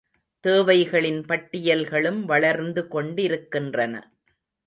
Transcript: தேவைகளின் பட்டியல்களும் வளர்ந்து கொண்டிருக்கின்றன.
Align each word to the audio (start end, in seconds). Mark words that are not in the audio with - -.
தேவைகளின் 0.43 1.19
பட்டியல்களும் 1.27 2.25
வளர்ந்து 2.25 2.87
கொண்டிருக்கின்றன. 2.87 3.93